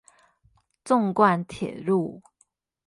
[0.83, 2.23] 縱貫鐵路